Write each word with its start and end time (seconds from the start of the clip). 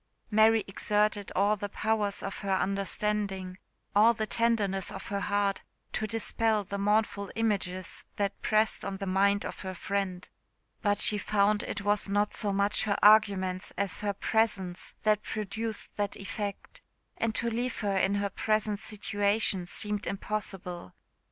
Mary 0.31 0.63
exerted 0.67 1.31
all 1.35 1.55
the 1.55 1.69
powers 1.69 2.23
of 2.23 2.39
her 2.39 2.55
understanding, 2.55 3.59
all 3.95 4.15
the 4.15 4.25
tenderness 4.25 4.91
of 4.91 5.09
her 5.09 5.19
heart, 5.19 5.61
to 5.93 6.07
dispel 6.07 6.63
the 6.63 6.79
mournful 6.79 7.29
images 7.35 8.03
that 8.15 8.41
pressed 8.41 8.83
on 8.83 8.97
the 8.97 9.05
mind 9.05 9.45
of 9.45 9.59
her 9.59 9.75
friend; 9.75 10.27
but 10.81 10.97
she 10.97 11.19
found 11.19 11.61
it 11.61 11.81
was 11.83 12.09
not 12.09 12.33
so 12.33 12.51
much 12.51 12.85
her 12.85 12.97
_arguments 13.03 13.71
_as 13.77 13.99
her 13.99 14.13
presence 14.13 14.95
that 15.03 15.21
produced 15.21 15.95
that 15.97 16.15
effect; 16.17 16.81
and 17.17 17.35
to 17.35 17.51
leave 17.51 17.81
her 17.81 17.95
in 17.95 18.15
her 18.15 18.31
present 18.31 18.79
situation 18.79 19.67
seemed 19.67 20.07
impossible. 20.07 20.95